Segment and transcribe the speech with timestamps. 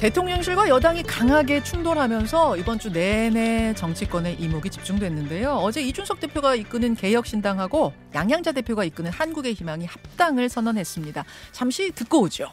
[0.00, 5.50] 대통령실과 여당이 강하게 충돌하면서 이번 주 내내 정치권의 이목이 집중됐는데요.
[5.50, 11.22] 어제 이준석 대표가 이끄는 개혁신당하고 양양자 대표가 이끄는 한국의 희망이 합당을 선언했습니다.
[11.52, 12.50] 잠시 듣고 오죠.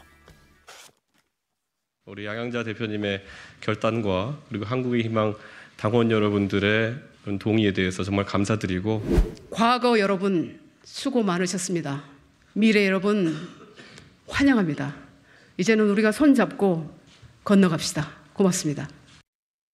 [2.04, 3.24] 우리 양양자 대표님의
[3.62, 5.34] 결단과 그리고 한국의 희망
[5.78, 6.96] 당원 여러분들의
[7.38, 12.04] 동의에 대해서 정말 감사드리고 과거 여러분 수고 많으셨습니다.
[12.52, 13.34] 미래 여러분
[14.28, 14.94] 환영합니다.
[15.56, 16.97] 이제는 우리가 손잡고
[17.48, 18.06] 건너갑시다.
[18.34, 18.88] 고맙습니다.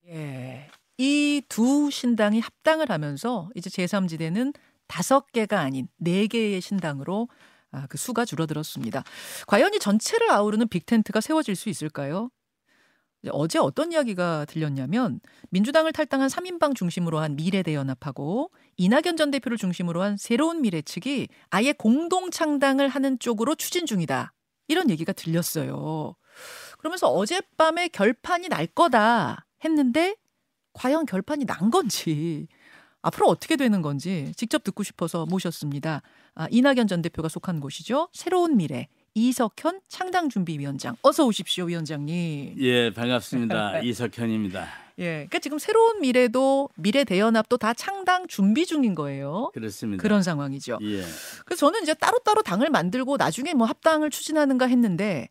[0.06, 0.68] 예.
[0.96, 4.54] 이 두 신당이 합당을 하면서 이제 제3지대는
[4.86, 7.28] 다섯 개가 아닌 네 개의 신당으로
[7.72, 9.02] 아, 그 수가 줄어들었습니다.
[9.48, 12.30] 과연 이 전체를 아우르는 빅텐트가 세워질 수 있을까요?
[13.30, 15.18] 어제 어떤 이야기가 들렸냐면
[15.50, 21.72] 민주당을 탈당한 3인방 중심으로 한 미래대연합하고 이낙연 전 대표를 중심으로 한 새로운 미래 측이 아예
[21.72, 24.32] 공동 창당을 하는 쪽으로 추진 중이다.
[24.68, 26.14] 이런 얘기가 들렸어요.
[26.84, 30.16] 그러면서 어젯밤에 결판이 날 거다 했는데
[30.74, 32.46] 과연 결판이 난 건지
[33.00, 36.02] 앞으로 어떻게 되는 건지 직접 듣고 싶어서 모셨습니다.
[36.34, 38.10] 아, 이낙연 전 대표가 속한 곳이죠.
[38.12, 42.56] 새로운 미래 이석현 창당준비위원장 어서 오십시오 위원장님.
[42.58, 44.69] 예 반갑습니다 이석현입니다.
[44.98, 49.50] 예, 그러니까 지금 새로운 미래도 미래 대연합도 다 창당 준비 중인 거예요.
[49.54, 50.02] 그렇습니다.
[50.02, 50.78] 그런 상황이죠.
[50.82, 51.02] 예.
[51.46, 55.30] 그래서 저는 이제 따로따로 당을 만들고 나중에 뭐 합당을 추진하는가 했는데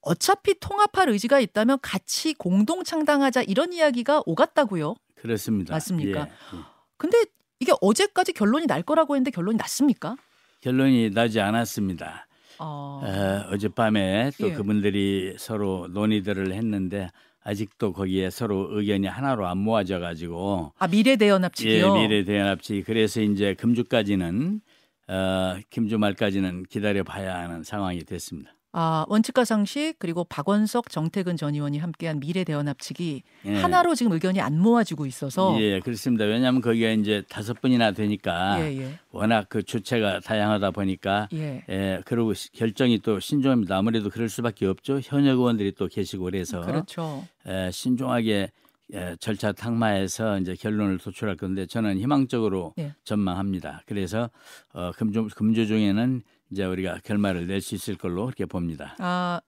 [0.00, 4.94] 어차피 통합할 의지가 있다면 같이 공동 창당하자 이런 이야기가 오갔다고요.
[5.16, 5.74] 그렇습니다.
[5.74, 6.20] 맞습니까?
[6.20, 6.60] 예, 예.
[6.96, 7.18] 근데
[7.60, 10.16] 이게 어제까지 결론이 날 거라고 했는데 결론이 났습니까?
[10.60, 12.26] 결론이 나지 않았습니다.
[12.58, 13.00] 어...
[13.02, 14.52] 어, 어젯밤에 또 예.
[14.54, 17.10] 그분들이 서로 논의들을 했는데
[17.42, 21.94] 아직도 거기에 서로 의견이 하나로 안 모아져 가지고 아 미래 대연합 예, 측이요.
[21.94, 24.60] 미래 대연합 측이 그래서 이제 금주까지는
[25.08, 28.52] 어, 김주 말까지는 기다려 봐야 하는 상황이 됐습니다.
[28.72, 33.54] 아 원칙과 상식 그리고 박원석 정태근 전 의원이 함께한 미래 대연합 측이 예.
[33.62, 36.26] 하나로 지금 의견이 안 모아지고 있어서 예, 그렇습니다.
[36.26, 38.98] 왜냐하면 거기가 이제 다섯 분이나 되니까 예, 예.
[39.10, 41.64] 워낙 그 주체가 다양하다 보니까 예.
[41.70, 43.76] 예, 그리고 시- 결정이 또 신중합니다.
[43.78, 45.00] 아무래도 그럴 수밖에 없죠.
[45.02, 47.24] 현역 의원들이 또 계시고 그래서 그렇죠.
[47.46, 48.50] 에, 신중하게
[48.92, 52.94] 에, 절차 탕마해서 이제 결론을 도출할 건데 저는 희망적으로 예.
[53.04, 53.82] 전망합니다.
[53.86, 54.28] 그래서
[54.74, 58.94] 어, 금주 금주 중에는 이제 우리가 결말을 낼 수 있을 걸로 그렇게 봅니다.
[58.98, 59.40] 아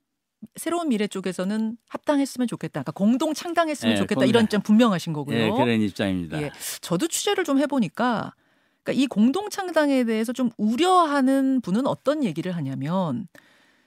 [0.57, 2.83] 새로운 미래 쪽에서는 합당했으면 좋겠다.
[2.83, 4.15] 그러니까 공동 창당했으면 예, 좋겠다.
[4.17, 5.37] 공동- 이런 점 분명하신 거고요.
[5.37, 6.41] 예, 그런 입장입니다.
[6.43, 6.51] 예.
[6.81, 8.33] 저도 취재를 좀 해보니까
[8.83, 13.29] 그러니까 이 공동 창당에 대해서 좀 우려하는 분은 어떤 얘기를 하냐면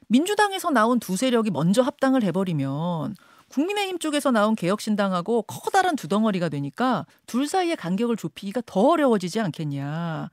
[0.08, 3.16] 민주당에서 나온 두 세력이 먼저 합당을 해버리면
[3.50, 10.30] 국민의힘 쪽에서 나온 개혁신당하고 커다란 두 덩어리가 되니까 둘 사이의 간격을 좁히기가 더 어려워지지 않겠냐.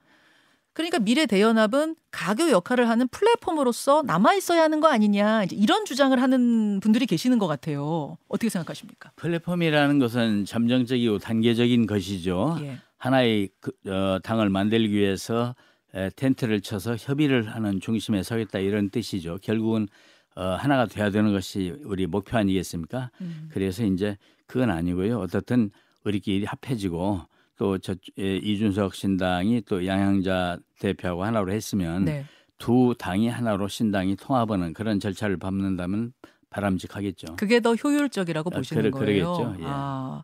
[0.73, 6.19] 그러니까 미래 대연합은 가교 역할을 하는 플랫폼으로서 남아 있어야 하는 거 아니냐 이제 이런 주장을
[6.21, 8.17] 하는 분들이 계시는 것 같아요.
[8.27, 9.11] 어떻게 생각하십니까?
[9.17, 12.57] 플랫폼이라는 것은 잠정적이고 단계적인 것이죠.
[12.61, 12.77] 예.
[12.97, 15.55] 하나의 그, 어, 당을 만들기 위해서
[15.93, 19.39] 에, 텐트를 쳐서 협의를 하는 중심에 서겠다 이런 뜻이죠.
[19.41, 19.87] 결국은
[20.35, 23.11] 어, 하나가 돼야 되는 것이 우리 목표 아니겠습니까?
[23.19, 23.49] 음.
[23.51, 25.19] 그래서 이제 그건 아니고요.
[25.19, 25.71] 어떻든
[26.05, 27.21] 우리끼리 합해지고
[27.61, 32.25] 또 저 이준석 신당이 또 양양자 대표하고 하나로 했으면 네.
[32.57, 36.11] 두 당이 하나로 신당이 통합하는 그런 절차를 밟는다면
[36.49, 37.35] 바람직하겠죠.
[37.35, 39.33] 그게 더 효율적이라고 아, 보시는 그러- 거예요.
[39.33, 39.61] 그러겠죠.
[39.61, 39.65] 예.
[39.67, 40.23] 아,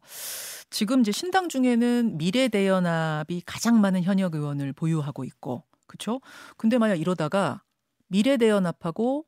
[0.71, 6.19] 지금 이제 신당 중에는 미래대연합이 가장 많은 현역 의원을 보유하고 있고, 그렇죠?
[6.57, 7.61] 근데 만약 이러다가
[8.07, 9.25] 미래대연합하고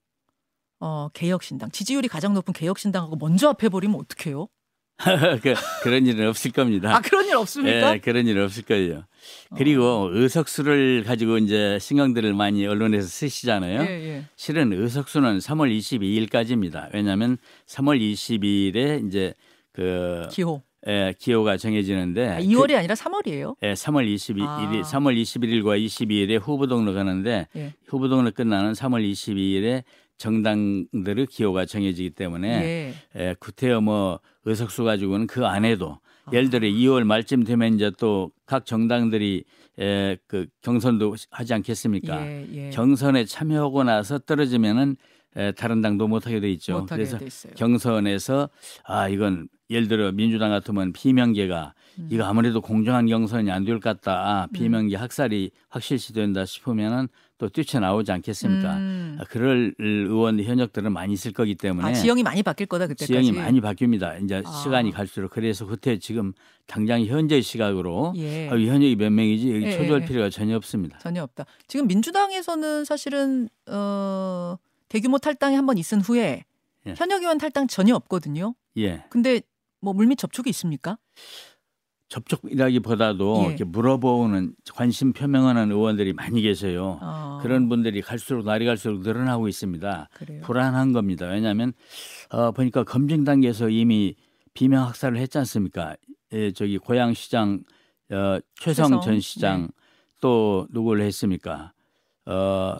[0.79, 4.47] 어, 개혁신당 지지율이 가장 높은 개혁신당하고 먼저 합해버리면 어떡해요?
[5.41, 6.95] 그, 그런 일은 없을 겁니다.
[6.95, 7.95] 아 그런 일 없습니까?
[7.95, 9.03] 예, 그런 일 없을 거예요.
[9.55, 13.81] 그리고 의석수를 가지고 이제 신경들을 많이 언론에서 쓰시잖아요.
[13.81, 14.23] 예, 예.
[14.35, 16.93] 실은 의석수는 3월 22일까지입니다.
[16.93, 17.37] 왜냐하면
[17.67, 19.33] 3월 20일에 이제
[19.71, 20.61] 그 기호.
[20.87, 23.55] 예, 기호가 정해지는데 아, 2월이 아니라 3월이에요.
[23.59, 24.81] 그, 예, 3월 22일이 아.
[24.83, 27.73] 3월 21일과 22일에 후보 등록하는데 예.
[27.85, 29.83] 후보 등록 끝나는 3월 22일에
[30.19, 32.93] 정당들의 기호가 정해지기 때문에 예.
[33.19, 36.31] 예, 구태여 뭐 의석수 가지고는 그 안에도 아.
[36.33, 39.43] 예를 들어 2월 말쯤 되면 이제 또 각 정당들이
[39.79, 42.25] 에, 그 경선도 하지 않겠습니까?
[42.25, 42.69] 예, 예.
[42.71, 44.95] 경선에 참여하고 나서 떨어지면은
[45.35, 46.79] 에, 다른 당도 못하게 돼 있죠.
[46.79, 47.53] 못하게 그래서 돼.
[47.55, 48.49] 경선에서
[48.85, 52.07] 아 이건 예를 들어 민주당 같으면 비명계가 음.
[52.09, 54.13] 이거 아무래도 공정한 경선이 안 될 것 같다.
[54.13, 57.07] 아, 비명계 학살이 확실시 된다 싶으면은
[57.39, 58.75] 또 뛰쳐나오지 않겠습니까?
[58.77, 59.17] 음.
[59.19, 63.07] 아, 그럴 의원 현역들은 많이 있을 거기 때문에 아, 지형이 많이 바뀔 거다 그때까지.
[63.07, 64.21] 지형이 많이 바뀝니다.
[64.23, 64.51] 이제 아.
[64.51, 66.33] 시간이 갈수록 그래서 그때 지금
[66.67, 68.49] 당장 현재 시각으로 예.
[68.49, 70.05] 아, 이 현역이 몇 명이지 여기 예, 초조할 예.
[70.05, 70.99] 필요가 전혀 없습니다.
[70.99, 71.45] 전혀 없다.
[71.67, 74.57] 지금 민주당에서는 사실은 어
[74.89, 76.43] 대규모 탈당이 한 번 있은 후에
[76.87, 76.93] 예.
[76.97, 78.53] 현역 의원 탈당 전혀 없거든요.
[78.77, 79.05] 예.
[79.09, 79.41] 근데
[79.79, 80.97] 뭐 물밑 접촉이 있습니까?
[82.09, 83.47] 접촉이라기보다도 예.
[83.47, 86.97] 이렇게 물어보는 관심 표명하는 의원들이 많이 계세요.
[87.01, 90.09] 아, 그런 분들이 갈수록 날이 갈수록 늘어나고 있습니다.
[90.13, 90.41] 그래요.
[90.43, 91.27] 불안한 겁니다.
[91.27, 91.73] 왜냐하면
[92.31, 94.15] 어, 보니까 검증 단계에서 이미
[94.53, 95.95] 비명 학살을 했지 않습니까?
[96.33, 97.63] 예, 저기 고양시장
[98.11, 99.67] 어, 최성 최성, 전 시장 네.
[100.19, 101.73] 또 누구를 했습니까?
[102.25, 102.77] 어,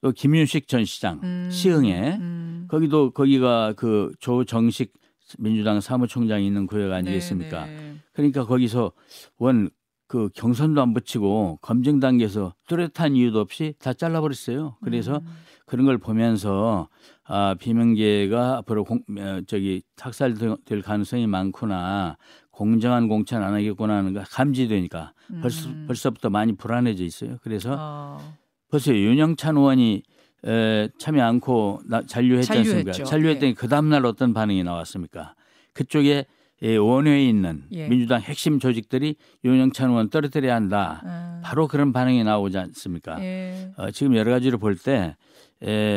[0.00, 2.66] 또 김윤식 전 시장 음, 시흥에 음.
[2.68, 4.92] 거기도 거기가 그 조정식
[5.38, 7.66] 민주당 사무총장이 있는 구역 아니겠습니까?
[7.66, 7.85] 네, 네.
[8.16, 8.92] 그러니까 거기서
[9.38, 9.70] 원
[10.08, 14.76] 그 경선도 안 붙이고 검증 단계에서 뚜렷한 이유도 없이 다 잘라버렸어요.
[14.82, 15.26] 그래서 음.
[15.66, 16.88] 그런 걸 보면서
[17.24, 22.18] 아 비명계가 앞으로 공, 어, 저기 학살될 가능성이 많구나
[22.52, 25.12] 공정한 공천 안 하겠구나 하는 거 감지되니까
[25.42, 25.86] 벌써 음.
[25.88, 27.38] 벌써부터 많이 불안해져 있어요.
[27.42, 28.34] 그래서 아,
[28.70, 30.02] 벌써 윤영찬 의원이
[30.44, 32.92] 에, 참여 않고 나, 잔류했지 않습니까?
[32.92, 35.34] 잔류했더니 그 다음날 어떤 반응이 나왔습니까?
[35.72, 36.26] 그쪽에
[36.62, 37.86] 예, 원외에 있는 예.
[37.88, 41.02] 민주당 핵심 조직들이 윤영찬 의원 떨어뜨려야 한다.
[41.04, 43.22] 아, 바로 그런 반응이 나오지 않습니까?
[43.22, 43.72] 예.
[43.76, 45.16] 어, 지금 여러 가지로 볼 때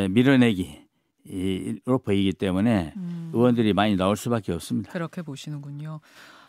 [0.10, 3.32] 밀어내기로 보이기 때문에 음.
[3.34, 4.92] 의원들이 많이 나올 수밖에 없습니다.
[4.92, 6.00] 그렇게 보시는군요.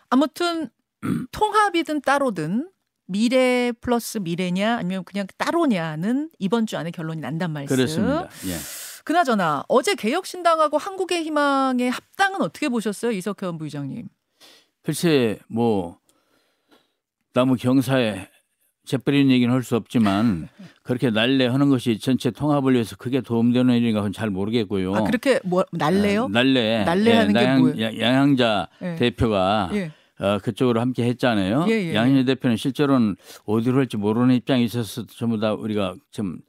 [0.09, 0.69] 아무튼
[1.31, 2.69] 통합이든 따로든
[3.07, 7.75] 미래 플러스 미래냐 아니면 그냥 따로냐는 이번 주 안에 결론이 난단 말씀.
[7.75, 8.29] 그렇습니다.
[8.47, 8.55] 예.
[9.03, 14.07] 그나저나 어제 개혁신당하고 한국의 희망의 합당은 어떻게 보셨어요, 이석현 부의장님?
[14.83, 15.97] 글쎄 뭐
[17.33, 18.27] 나무 경사에
[18.83, 20.49] 재뿌리는 얘기는 할 수 없지만
[20.83, 24.95] 그렇게 날래 하는 것이 전체 통합을 위해서 크게 도움되는 일인가 그건 잘 모르겠고요.
[24.95, 26.23] 아 그렇게 뭐 날래요?
[26.23, 26.83] 어, 날래.
[26.83, 27.81] 날래하는 게 양양- 뭐예요?
[27.81, 28.95] 야- 양양자 예.
[28.95, 29.91] 대표가 예.
[30.19, 31.65] 어, 그쪽으로 함께 했잖아요.
[31.69, 33.15] 예, 예, 양현희 대표는 실제로는
[33.45, 36.39] 어디로 할지 모르는 입장이 있어서 전부 다 우리가 좀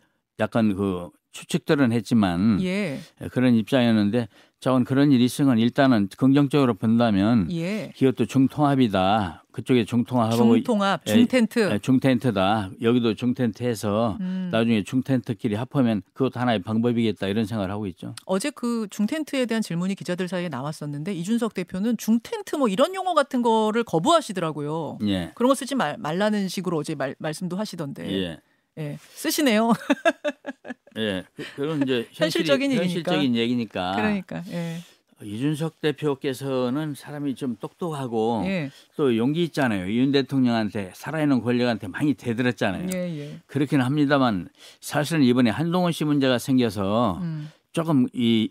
[0.40, 3.00] 약간 그 추측들은 했지만 예.
[3.32, 4.29] 그런 입장이었는데
[4.61, 7.90] 자원 그런 일이 있으면 일단은 긍정적으로 본다면 예.
[7.96, 9.44] 기업도 중통합이다.
[9.50, 11.70] 그쪽에 중통합하고 중통합, 예, 중텐트.
[11.73, 12.70] 예, 중텐트다.
[12.81, 14.50] 여기도 중텐트해서 음.
[14.52, 18.14] 나중에 중텐트끼리 합하면 그것도 하나의 방법이겠다 이런 생각을 하고 있죠.
[18.25, 23.43] 어제 그 중텐트에 대한 질문이 기자들 사이에 나왔었는데 이준석 대표는 중텐트 뭐 이런 용어 같은
[23.43, 24.99] 거를 거부하시더라고요.
[25.08, 25.32] 예.
[25.35, 28.11] 그런 거 쓰지 말, 말라는 식으로 어제 말, 말씀도 하시던데.
[28.12, 28.38] 예.
[28.78, 28.96] 예.
[29.11, 29.73] 쓰시네요.
[30.98, 31.24] 예.
[31.34, 32.82] 그- 그건 이제 현실이- 현실적인 얘기니까.
[32.84, 33.92] 현실적인 얘기니까.
[33.96, 34.42] 그러니까.
[34.48, 34.78] 예.
[35.24, 38.70] 이준석 대표께서는 사람이 좀 똑똑하고 예.
[38.96, 39.88] 또 용기 있잖아요.
[39.92, 42.88] 윤 대통령한테 살아있는 권력한테 많이 대들었잖아요.
[42.92, 43.38] 예, 예.
[43.46, 44.48] 그렇긴 합니다만
[44.80, 47.50] 사실은 이번에 한동훈 씨 문제가 생겨서 음.
[47.70, 48.50] 조금 이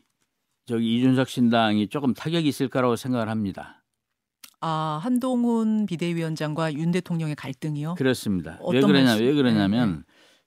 [0.65, 3.83] 저기 이준석 신당이 조금 타격이 있을 거라고 생각을 합니다.
[4.61, 7.95] 아, 한동훈 비대위원장과 윤 대통령의 갈등이요?
[7.95, 8.59] 그렇습니다.
[8.71, 9.25] 왜 그러냐 말씀?
[9.25, 10.03] 왜 그러냐면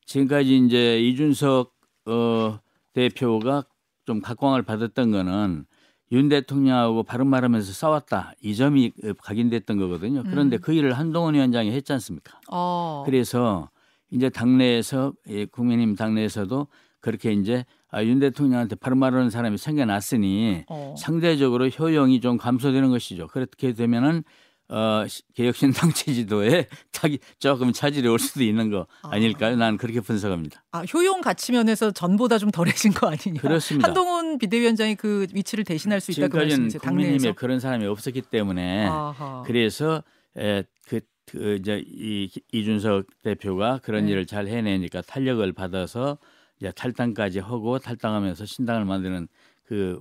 [0.07, 1.74] 지금까지 이제 이준석
[2.07, 2.59] 어,
[2.93, 3.65] 대표가
[4.05, 5.67] 좀 각광을 받았던 거는
[6.13, 10.23] 윤 대통령하고 바른 말하면서 싸웠다 이 점이 어, 각인됐던 거거든요.
[10.25, 10.61] 그런데 음.
[10.61, 12.39] 그 일을 한동훈 위원장이 했지 않습니까?
[12.51, 13.03] 어.
[13.07, 13.71] 그래서
[14.11, 16.67] 이제 당내에서 예, 국민의힘 당내에서도
[17.01, 20.95] 그렇게 이제 아, 윤 대통령한테 바른 말하는 사람이 생겨났으니 어.
[20.99, 23.29] 상대적으로 효용이 좀 감소되는 것이죠.
[23.29, 24.25] 그렇게 되면은
[24.69, 29.57] 어, 시- 개혁신당 지지도에 타기 조금 차질이 올 수도 있는 거 아닐까요?
[29.57, 30.65] 나는 그렇게 분석합니다.
[30.73, 33.41] 아, 효용 가치 면에서 전보다 좀 덜해진 거 아니냐?
[33.41, 33.89] 그렇습니다.
[33.89, 36.81] 한동훈 비대위원장이 그 위치를 대신할 수 있다 그 말씀이세요?
[36.81, 37.33] 당내에서.
[37.35, 39.43] 그런 사람이 없었기 때문에 아하.
[39.47, 40.03] 그래서
[40.39, 44.13] 에, 그, 그 이제 이 이준석 대표가 그런 네.
[44.13, 46.19] 일을 잘 해내니까 탄력을 받아서
[46.61, 49.29] 이제 탈당까지 하고 탈당하면서 신당을 만드는
[49.65, 50.01] 그,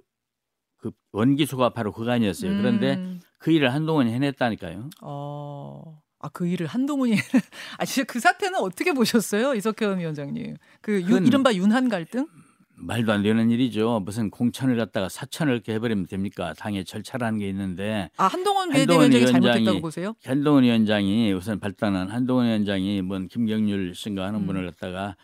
[0.83, 2.51] 그 원기수가 바로 그거 아니었어요.
[2.57, 3.21] 그런데 음.
[3.39, 4.89] 그 일을 한동훈이 해냈다니까요.
[5.01, 6.01] 어.
[6.19, 7.13] 아, 그 일을 한동훈이
[7.79, 9.53] 아, 진짜 그 사태는 어떻게 보셨어요?
[9.55, 10.57] 이석현 위원장님.
[10.81, 12.27] 그 유, 그건- 이른바 윤한 갈등?
[12.75, 14.01] 말도 안 되는 일이죠.
[14.03, 16.53] 무슨 공천을 갖다가 사천을 이렇게 해버리면 됩니까?
[16.57, 20.15] 당의 절차라는 게 있는데 아, 한동훈 한동훈 비대위원장이 위원장이 잘못했다고 보세요?
[20.25, 24.47] 한동훈 위원장이 우선 발단한 한동훈 위원장이 뭔 김경률 씨인가 하는 음.
[24.47, 25.15] 분을 갖다가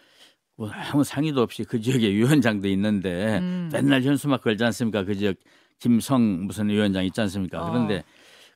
[0.60, 3.70] 뭐 아무 상의도 없이 그 지역에 위원장도 있는데 음.
[3.72, 5.06] 맨날 현수막 걸지 않습니까?
[5.06, 5.38] 그 지역
[5.80, 7.62] 김성 무슨 위원장 있지 않습니까?
[7.64, 7.72] 어.
[7.72, 8.04] 그런데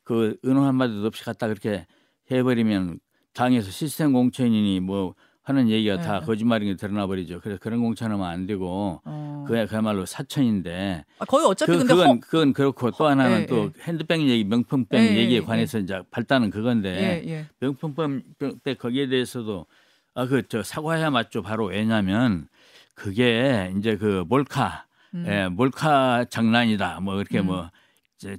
[0.04, 1.88] 그 은호 한마디도 없이 갖다 그렇게
[2.30, 3.00] 해버리면
[3.34, 6.26] 당에서 시스템 공천이니 뭐 하는 얘기가 다 네.
[6.26, 7.40] 거짓말인 게 드러나 버리죠.
[7.42, 9.46] 그래서 그런 공천하면 안 되고 어.
[9.48, 13.46] 그야 그야말로 사천인데 아, 거의 어차피 그, 근데 그건 허, 그건 그렇고 또 하나는 예,
[13.46, 13.72] 또 예.
[13.84, 17.46] 핸드백 얘기 명품백 예, 얘기에 예, 관해서 이제 발단은 그건데 예, 예.
[17.60, 19.68] 명품백 거기에 대해서도
[20.16, 22.48] 아 그 저 사과해야 맞죠 바로 왜냐하면
[22.96, 25.26] 그게 이제 그 몰카 음.
[25.28, 27.48] 예, 몰카 장난이다 뭐 이렇게 음.
[27.48, 27.70] 뭐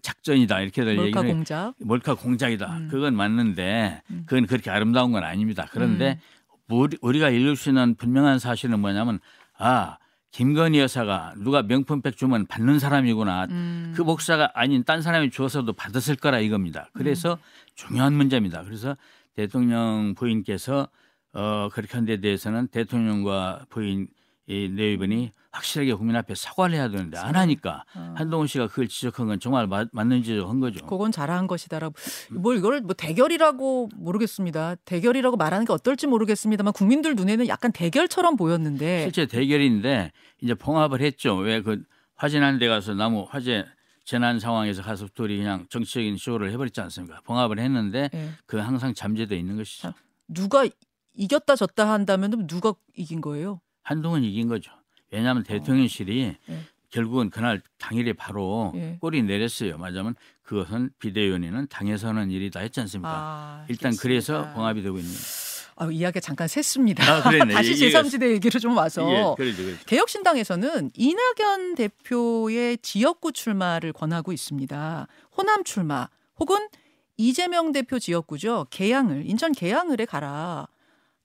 [0.02, 1.74] 작전이다 이렇게들 몰카 얘기를 공작.
[1.78, 2.88] 몰카 공작이다 음.
[2.90, 4.22] 그건 맞는데 음.
[4.26, 6.18] 그건 그렇게 아름다운 건 아닙니다 그런데
[6.70, 6.76] 음.
[6.76, 9.18] 우리, 우리가 읽을 수 있는 분명한 사실은 뭐냐면
[9.58, 9.98] 아
[10.30, 13.44] 김건희 여사가 누가 명품백 주면 받는 사람이구나.
[13.50, 13.92] 음.
[13.94, 16.88] 그 목사가 아닌 딴 사람이 주어서도 받았을 거라 이겁니다.
[16.92, 17.38] 그래서
[17.76, 18.64] 중요한 문제입니다.
[18.64, 18.96] 그래서
[19.36, 20.88] 대통령 부인께서
[21.34, 24.08] 어 그렇게 한 데 대해서는 대통령과 부인
[24.46, 28.12] 이 내위분이 확실하게 국민 앞에 사과를 해야 되는데 안 하니까 어.
[28.16, 30.84] 한동훈 씨가 그걸 지적한 건 정말 맞, 맞는 지적한 거죠.
[30.84, 31.94] 그건 잘한 것이다라고
[32.32, 34.74] 뭘 이걸 뭐 대결이라고 모르겠습니다.
[34.84, 40.12] 대결이라고 말하는 게 어떨지 모르겠습니다만 국민들 눈에는 약간 대결처럼 보였는데 실제 대결인데
[40.42, 41.36] 이제 봉합을 했죠.
[41.36, 41.82] 왜 그
[42.16, 43.64] 화재난 데 가서 나무 화재
[44.04, 47.20] 재난 상황에서 가서 둘이 그냥 정치적인 쇼를 해버렸지 않습니까?
[47.24, 48.28] 봉합을 했는데 예.
[48.44, 49.88] 그 항상 잠재돼 있는 것이죠.
[49.88, 49.94] 자,
[50.28, 50.66] 누가
[51.14, 53.60] 이겼다 졌다 한다면 누가 이긴 거예요?
[53.82, 54.72] 한동훈 이긴 거죠.
[55.10, 56.58] 왜냐하면 대통령실이 예.
[56.90, 58.98] 결국은 그날 당일에 바로 예.
[59.00, 59.78] 꼬리 내렸어요.
[59.78, 63.10] 맞으면 그것은 비대위원회는 당에서는 일이다 했지 않습니까?
[63.12, 63.96] 아, 일단.
[63.96, 65.12] 그래서 봉합이 되고 있는.
[65.76, 67.00] 아, 이야기가 잠깐 샜습니다.
[67.00, 67.22] 아.
[67.52, 69.84] 다시 얘기가 제3지대 얘기로 좀 와서 예, 그러죠, 그러죠.
[69.86, 75.08] 개혁신당에서는 이낙연 대표의 지역구 출마를 권하고 있습니다.
[75.36, 76.68] 호남 출마 혹은
[77.16, 78.66] 이재명 대표 지역구죠.
[78.70, 80.68] 계양을 인천 계양을에 가라.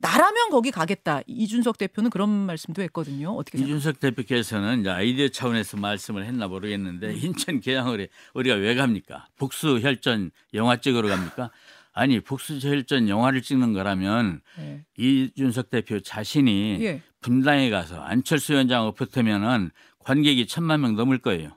[0.01, 1.21] 나라면 거기 가겠다.
[1.27, 3.31] 이준석 대표는 그런 말씀도 했거든요.
[3.31, 3.77] 어떻게 생각하세요?
[3.77, 9.27] 이준석 대표께서는 이제 아이디어 차원에서 말씀을 했나 모르겠는데 인천 계양을에 우리가 왜 갑니까?
[9.37, 11.51] 북수 혈전 영화 찍으러 갑니까?
[11.91, 14.85] 아니 북수 혈전 영화를 찍는 거라면 예.
[14.97, 17.01] 이준석 대표 자신이 예.
[17.19, 21.49] 분당에 가서 안철수 위원장하고 붙으면은 관객이 천만 명 넘을 거예요.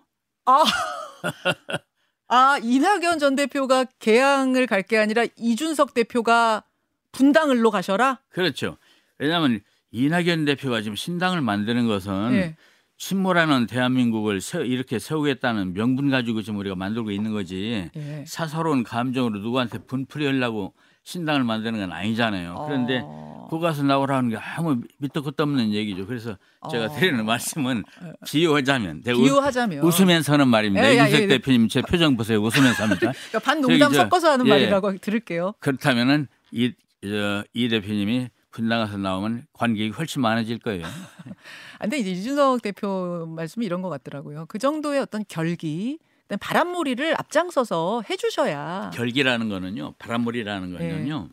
[0.46, 0.64] 아,
[2.28, 6.64] 아 이낙연 전 대표가 개항을 갈 게 아니라 이준석 대표가
[7.12, 8.18] 분당을로 가셔라.
[8.30, 8.76] 그렇죠.
[9.18, 9.60] 왜냐하면
[9.92, 12.56] 이낙연 대표가 지금 신당을 만드는 것은 예.
[12.98, 17.90] 친모라는 대한민국을 세- 이렇게 세우겠다는 명분 가지고 지금 우리가 만들고 있는 거지.
[17.96, 18.24] 예.
[18.26, 20.72] 사사로운 감정으로 누구한테 분풀이 하려고
[21.04, 22.64] 신당을 만드는 건 아니잖아요.
[22.66, 23.48] 그런데 어.
[23.50, 26.06] 거기 가서 나오라는 게 아무 밑도 끝도 없는 얘기죠.
[26.06, 26.38] 그래서
[26.70, 26.88] 제가 어.
[26.94, 27.82] 드리는 말씀은
[28.26, 30.90] 비유하자면 내가 비유하자면 웃으면서 하는 말입니다.
[30.92, 31.26] 예, 야, 윤석 예.
[31.26, 32.38] 대표님 제 표정 보세요.
[32.40, 33.12] 웃으면서 합니다.
[33.30, 34.50] 그러니까 반농담 섞어서 하는 예.
[34.50, 35.54] 말이라고 들을게요.
[35.58, 40.86] 그렇다면은 이, 저, 이 대표님이 분당 가서 나오면 관객이 훨씬 많아질 거예요.
[40.86, 40.90] 아,
[41.80, 44.46] 근데 이제 이준석 대표 말씀이 이런 것 같더라고요.
[44.46, 45.98] 그 정도의 어떤 결기,
[46.40, 48.90] 바람몰이를 앞장서서 해주셔야.
[48.94, 51.28] 결기라는 거는요, 바람물이라는 거는요,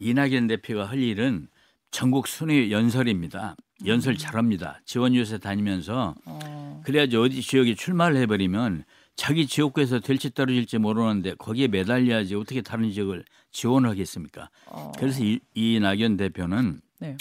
[0.00, 1.48] 이낙연 대표가 할 일은
[1.90, 3.56] 전국 순회 연설입니다.
[3.86, 4.80] 연설 잘합니다.
[4.84, 8.84] 지원 유세 다니면서 어, 그래야지 어디 지역에 출마를 해버리면
[9.18, 14.48] 자기 지역구에서 될지 떨어질지 모르는데 거기에 매달려야지 어떻게 다른 지역을 지원하겠습니까?
[14.66, 17.16] 어, 그래서 이, 이낙연 대표는 네.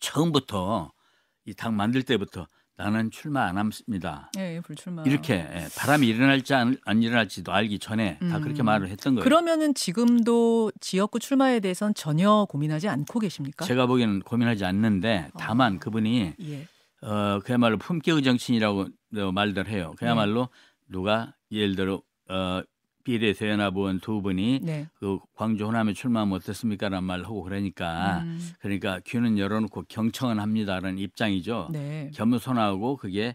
[0.00, 0.90] 처음부터
[1.44, 4.30] 이 당 만들 때부터 나는 출마 안 합니다.
[4.38, 5.02] 예, 불출마.
[5.02, 8.42] 이렇게 예, 바람이 일어날지 안, 안 일어날지도 알기 전에 다 음.
[8.42, 9.22] 그렇게 말을 했던 거예요.
[9.24, 13.66] 그러면은 지금도 지역구 출마에 대해서는 전혀 고민하지 않고 계십니까?
[13.66, 16.66] 제가 보기에는 고민하지 않는데 다만 그분이 예.
[17.06, 18.86] 어 그야말로 품격의 정치인이라고
[19.34, 19.92] 말들 해요.
[19.98, 20.48] 그야말로
[20.88, 22.62] 누가 예를 들어 어
[23.04, 24.88] 비례대연합 의원 두 분이 네.
[24.94, 31.70] 그 광주 호남에 출마하면 어떻습니까라는 말을 하고 그러니까 음, 그러니까 귀는 열어놓고 경청은 합니다라는 입장이죠.
[31.72, 32.10] 네.
[32.14, 33.34] 겸손하고 그게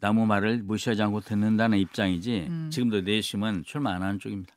[0.00, 2.70] 나무 말을 무시하지 않고 듣는다는 입장이지 음.
[2.70, 4.54] 지금도 내심은 출마 안 하는 쪽입니다.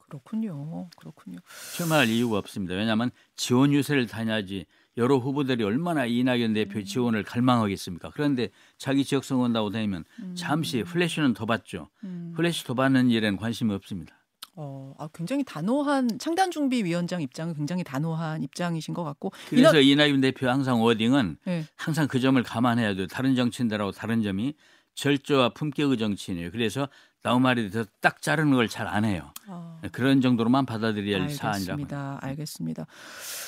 [0.00, 0.88] 그렇군요.
[0.96, 1.38] 그렇군요.
[1.74, 2.74] 출마할 이유가 없습니다.
[2.74, 8.10] 왜냐하면 지원 유세를 다녀야지 여러 후보들이 얼마나 이낙연 대표의 지원을 갈망하겠습니까?
[8.14, 11.88] 그런데 자기 지역 선거 온다고 다니면 잠시 플래시는 더 받죠.
[12.04, 12.32] 음.
[12.36, 14.22] 플래시 더 받는 일에는 관심이 없습니다.
[14.54, 19.32] 어, 아, 굉장히 단호한 창당 준비 위원장 입장은 굉장히 단호한 입장이신 것 같고.
[19.48, 21.64] 그래서 이낙연 대표 항상 wording은 네.
[21.76, 23.06] 항상 그 점을 감안해야 돼요.
[23.06, 24.54] 다른 정치인들하고 다른 점이
[24.94, 26.50] 절조와 품격의 정치인이에요.
[26.50, 26.88] 그래서
[27.22, 29.30] 나무 말이 돼서 딱 자르는 걸 잘 안 해요.
[29.46, 31.72] 아, 그런 정도로만 받아들여야 할 사안이라고.
[31.82, 32.18] 알겠습니다.
[32.20, 32.86] 알겠습니다.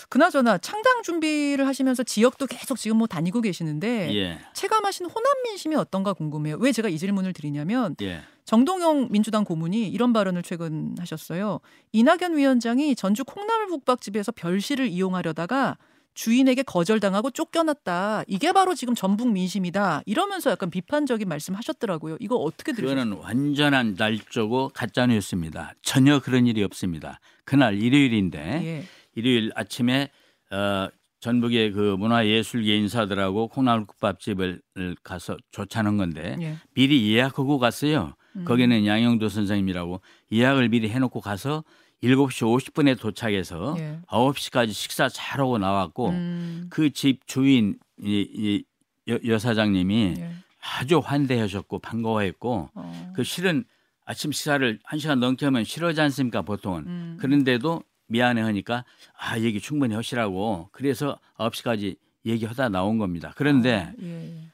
[0.08, 6.12] 그나저나 창당 준비를 하시면서 지역도 계속 지금 뭐 다니고 계시는데 예, 체감하신 호남 민심이 어떤가
[6.12, 6.56] 궁금해요.
[6.60, 8.22] 왜 제가 이 질문을 드리냐면 예.
[8.44, 11.60] 정동영 민주당 고문이 이런 발언을 최근 하셨어요.
[11.92, 15.78] 이낙연 위원장이 전주 콩나물 국밥집에서 별실을 이용하려다가
[16.14, 18.24] 주인에게 거절당하고 쫓겨났다.
[18.26, 20.02] 이게 바로 지금 전북 민심이다.
[20.06, 22.16] 이러면서 약간 비판적인 말씀하셨더라고요.
[22.20, 23.04] 이거 어떻게 들으셨어요?
[23.04, 25.74] 그거는 완전한 날조고 가짜 뉴스입니다.
[25.82, 27.20] 전혀 그런 일이 없습니다.
[27.44, 28.84] 그날 일요일인데 예.
[29.14, 30.10] 일요일 아침에
[30.50, 30.88] 어,
[31.20, 34.60] 전북의 그 문화예술계 인사들하고 콩나물국밥집을
[35.02, 36.56] 가서 조차는 건데 예.
[36.74, 38.14] 미리 예약하고 갔어요.
[38.36, 38.44] 음.
[38.44, 40.00] 거기는 양영도 선생님이라고
[40.32, 41.64] 예약을 미리 해놓고 가서
[42.04, 43.98] 7시 50분에 도착해서 예.
[44.08, 48.64] 9시까지 식사 잘 하고 나왔고 음, 그집 주인 이, 이
[49.10, 50.30] 여, 여사장님이 예.
[50.78, 53.12] 아주 환대하셨고 반가워했고 어.
[53.14, 53.64] 그 실은
[54.04, 57.16] 아침 식사를 한 시간 넘게 하면 싫어하지 않습니까 보통은 음.
[57.20, 58.84] 그런데도 미안해 하니까
[59.18, 61.96] 아 얘기 충분히 하시라고 그래서 9시까지
[62.26, 64.50] 얘기하다 나온 겁니다 그런데 예.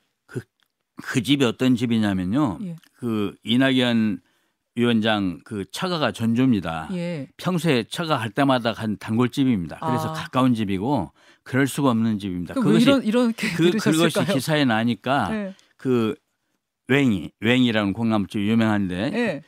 [1.00, 2.58] 그 집이 어떤 집이냐면요.
[2.62, 2.76] 예.
[2.92, 4.20] 그 이낙연
[4.74, 6.88] 위원장 그 처가가 전주입니다.
[6.92, 7.28] 예.
[7.36, 9.78] 평소에 처가 갈 때마다 간 단골집입니다.
[9.80, 10.12] 그래서 아.
[10.12, 11.12] 가까운 집이고
[11.42, 12.54] 그럴 수가 없는 집입니다.
[12.54, 14.24] 그것이 이런 이렇게 그, 그것이?
[14.32, 15.54] 기사에 나니까 네.
[15.76, 16.14] 그
[16.88, 19.42] 웽이 웽이라는 콩나물집 유명한데 예.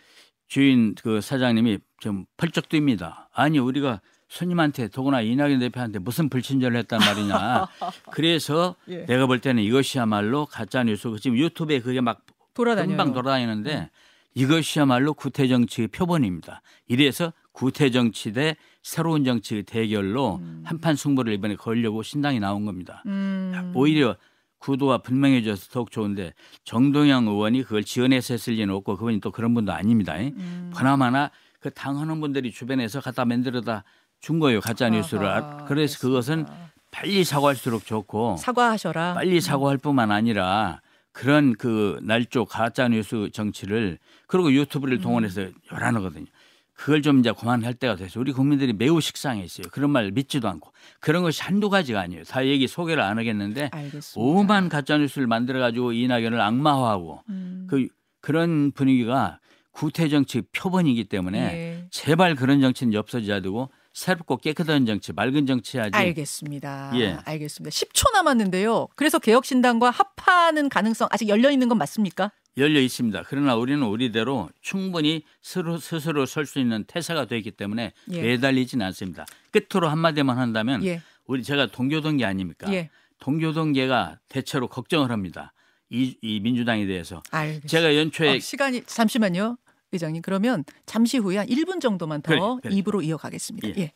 [0.49, 3.27] 주인 그 사장님이 좀 펄쩍 뜁니다.
[3.33, 7.69] 아니 우리가 손님한테 더구나 이낙연 대표한테 무슨 불친절을 했단 말이냐.
[8.13, 9.05] 그래서 예.
[9.07, 11.09] 내가 볼 때는 이것이야말로 가짜 뉴스.
[11.21, 12.23] 지금 유튜브에 그게 막
[12.55, 12.89] 돌아다녀요.
[12.89, 13.91] 금방 돌아다니는데
[14.35, 16.63] 이것이야말로 구태 정치의 표본입니다.
[16.89, 23.03] 이래서 구태 정치 대 새로운 정치의 대결로 한판 승부를 이번에 걸려고 신당이 나온 겁니다.
[23.07, 23.73] 음.
[23.75, 24.17] 오히려
[24.59, 26.35] 구도가 분명해져서 더욱 좋은데
[26.65, 30.17] 정동영 의원이 그걸 지원해서 했을 리는 없고 그분이 또 그런 분도 아닙니다.
[30.17, 30.71] 음.
[30.75, 33.85] 보나마나 그 당하는 분들이 주변에서 갖다 만들어다
[34.21, 35.27] 준 거예요 가짜 뉴스를.
[35.27, 36.73] 아하, 그래서 그것은 알겠습니다.
[36.93, 39.15] 빨리 사과할수록 좋고 사과하셔라.
[39.15, 40.82] 빨리 사과할 뿐만 아니라
[41.13, 45.03] 그런 그 날조 가짜 뉴스 정치를 그리고 유튜브를 음.
[45.03, 46.27] 동원해서 요란하거든요.
[46.75, 49.67] 그걸 좀 이제 그만할 때가 돼서 우리 국민들이 매우 식상해 있어요.
[49.71, 52.25] 그런 말 믿지도 않고 그런 것이 한두 가지가 아니에요.
[52.25, 54.15] 다 얘기 소개를 안 하겠는데 알겠습니다.
[54.17, 57.67] 오만 가짜 뉴스를 만들어 가지고 이낙연을 악마화하고 음.
[57.69, 57.87] 그
[58.21, 59.39] 그런 분위기가
[59.71, 61.87] 구태 정치 표본이기 때문에 예.
[61.91, 65.91] 제발 그런 정치는 없어져야 되고 새롭고 깨끗한 정치, 맑은 정치 해야지.
[65.95, 66.93] 알겠습니다.
[66.97, 67.19] 예.
[67.25, 67.71] 알겠습니다.
[67.75, 68.89] 10초 남았는데요.
[68.97, 72.33] 그래서 개혁신당과 합하는 가능성 아직 열려 있는 건 맞습니까?
[72.57, 73.23] 열려 있습니다.
[73.29, 78.23] 그러나 우리는 우리대로 충분히 스스로, 스스로 설 수 있는 태세가 되어 있기 때문에 예.
[78.23, 79.27] 매달리지는 않습니다.
[79.51, 81.03] 끝으로 한마디만 한다면 예.
[81.27, 82.73] 우리 제가 동교동계 아닙니까?
[82.73, 82.91] 예.
[83.21, 85.53] 동교동계가 대체로 걱정을 합니다.
[85.91, 87.23] 이, 이 민주당에 대해서.
[87.31, 87.69] 알겠습니다.
[87.69, 89.57] 제가 연초에 어, 시간이 잠시만요.
[89.93, 92.75] 의장님 그러면 잠시 후에 한 1분 정도만 더 그래, 그래.
[92.75, 93.69] 입으로 이어가겠습니다.
[93.69, 93.75] 예.
[93.79, 93.93] 예.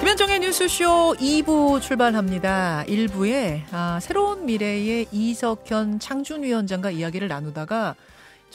[0.00, 2.84] 김현정의 뉴스쇼 2부 출발합니다.
[2.86, 7.96] 1부에 아, 새로운 미래의 이석현 창준위원장과 이야기를 나누다가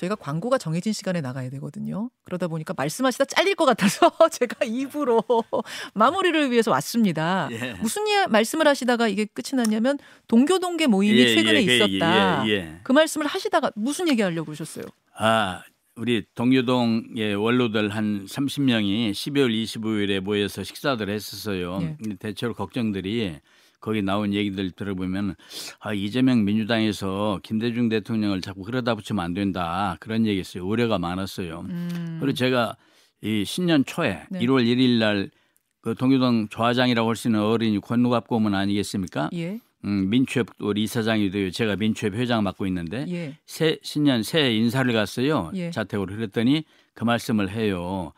[0.01, 2.09] 저희가 광고가 정해진 시간에 나가야 되거든요.
[2.23, 5.23] 그러다 보니까 말씀하시다 잘릴 것 같아서 제가 2부로
[5.93, 7.49] 마무리를 위해서 왔습니다.
[7.51, 7.73] 예.
[7.73, 12.47] 무슨 예, 말씀을 하시다가 이게 끝이 났냐면 동교 동계 모임이 예, 최근에 예, 그, 있었다.
[12.47, 12.79] 예, 예.
[12.83, 14.85] 그 말씀을 하시다가 무슨 얘기 하려고 그러셨어요?
[15.17, 15.61] 아,
[15.95, 21.95] 우리 동교동의 원로들 한 30명이 12월 25일에 모여서 식사를 했었어요.
[22.17, 23.39] 대체로 걱정들이
[23.81, 25.35] 거기 나온 얘기들 들어보면
[25.79, 29.97] 아, 이재명 민주당에서 김대중 대통령을 자꾸 그러다 붙이면 안 된다.
[29.99, 30.65] 그런 얘기 했어요.
[30.65, 31.65] 우려가 많았어요.
[31.67, 32.17] 음.
[32.21, 32.77] 그리고 제가
[33.21, 34.39] 이 신년 초에 네.
[34.39, 35.29] 1월 1일 날
[35.81, 39.29] 그 동교동 조화장이라고 할 수 있는 어른이 권누갑고문 아니겠습니까?
[39.33, 39.59] 예.
[39.83, 41.49] 음, 민추협 우리 이사장이 돼요.
[41.49, 43.35] 제가 민추협 회장 맡고 있는데 예.
[43.47, 45.51] 새 신년 새 인사를 갔어요.
[45.55, 45.71] 예.
[45.71, 48.13] 자택으로 그랬더니 그 말씀을 해요.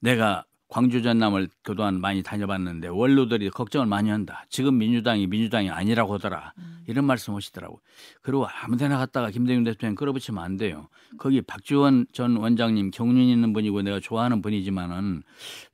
[0.00, 4.44] 내가 광주 전남을 그동안 많이 다녀봤는데 원로들이 걱정을 많이 한다.
[4.48, 6.54] 지금 민주당이 민주당이 아니라고 하더라.
[6.58, 6.78] 음.
[6.88, 7.80] 이런 말씀 하시더라고.
[8.20, 10.88] 그리고 아무데나 갔다가 김대중 대통령 끌어붙이면 안 돼요.
[11.18, 15.22] 거기 박지원 전 원장님 경륜 있는 분이고 내가 좋아하는 분이지만은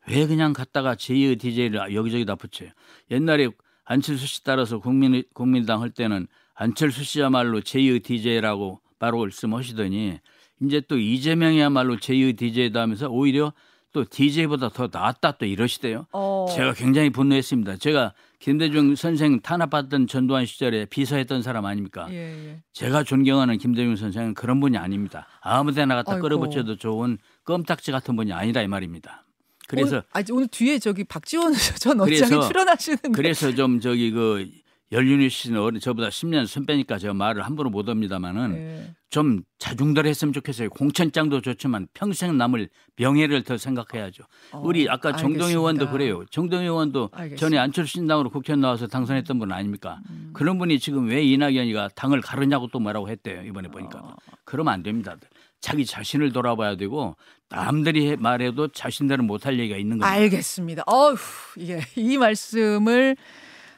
[0.08, 2.70] 왜 그냥 갔다가 제2의 DJ를 여기저기 다 붙여요.
[3.10, 3.48] 옛날에
[3.84, 10.18] 안철수 씨 따라서 국민 국민당 할 때는 안철수 씨야말로 제2의 DJ라고 바로 말씀하시더니
[10.62, 13.52] 이제 또 이재명이야말로 제2의 DJ다 하면서 오히려
[13.92, 16.06] 또 DJ보다 더 낫다 또 이러시대요.
[16.12, 16.46] 어.
[16.54, 17.76] 제가 굉장히 분노했습니다.
[17.76, 22.08] 제가 김대중 선생 탄압받던 전두환 시절에 비서했던 사람 아닙니까?
[22.10, 22.62] 예, 예.
[22.72, 25.26] 제가 존경하는 김대중 선생은 그런 분이 아닙니다.
[25.40, 26.22] 아무데나 갖다 아이고.
[26.22, 29.24] 끌어붙여도 좋은 껌딱지 같은 분이 아니라 이 말입니다.
[29.68, 34.50] 그래서 오늘, 아니, 오늘 뒤에 저기 박지원 전 원장이 출연하시는 그래서 좀 저기 그
[34.92, 38.94] 연륜이 씨는 어린 저보다 10년 선배니까 제가 말을 함부로 못 합니다만은 예.
[39.08, 40.68] 좀 자중들 했으면 좋겠어요.
[40.70, 44.24] 공천장도 좋지만 평생 남을 명예를 더 생각해야죠.
[44.52, 45.90] 어, 우리 아까 정동희 의원도.
[45.90, 46.24] 그래요.
[46.30, 47.40] 정동희 의원도 알겠습니다.
[47.40, 49.98] 전에 안철수 신당으로 국회의원 나와서 당선했던 분 아닙니까?
[50.34, 53.42] 그런 분이 지금 왜 이낙연이가 당을 가르냐고 또 뭐라고 했대요.
[53.44, 53.98] 이번에 보니까.
[53.98, 54.16] 어.
[54.44, 55.16] 그러면 안 됩니다.
[55.60, 57.16] 자기 자신을 돌아봐야 되고
[57.48, 60.08] 남들이 해- 말해도 자신들은 못할 얘기가 있는 겁니다.
[60.08, 60.82] 알겠습니다.
[60.86, 61.16] 어휴,
[61.56, 63.16] 이게 이 말씀을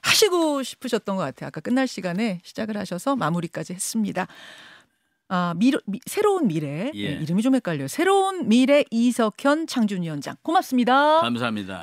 [0.04, 1.48] 하시고 싶으셨던 것 같아요.
[1.48, 4.26] 아까 끝날 시간에 시작을 하셔서 마무리까지 했습니다.
[5.28, 7.14] 아, 미, 미, 새로운 미래 예.
[7.16, 7.88] 네, 이름이 좀 헷갈려요.
[7.88, 11.20] 새로운 미래 이석현 창준위원장 고맙습니다.
[11.20, 11.82] 감사합니다.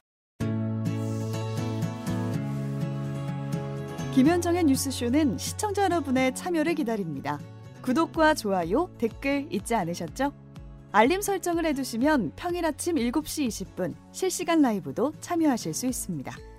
[4.14, 7.40] 김현정의 뉴스쇼는 시청자 여러분의 참여를 기다립니다.
[7.82, 10.34] 구독과 좋아요, 댓글 잊지 않으셨죠?
[10.92, 16.51] 알림 설정을 해두시면 평일 아침 7시 20분 실시간 라이브도 참여하실 수 있습니다.